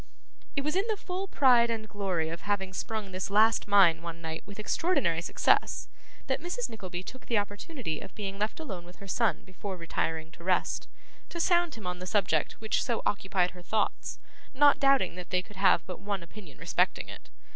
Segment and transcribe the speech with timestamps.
[0.55, 4.19] It was in the full pride and glory of having sprung this last mine one
[4.19, 5.89] night with extraordinary success,
[6.25, 6.71] that Mrs.
[6.71, 10.87] Nickleby took the opportunity of being left alone with her son before retiring to rest,
[11.29, 14.17] to sound him on the subject which so occupied her thoughts:
[14.55, 17.29] not doubting that they could have but one opinion respecting it.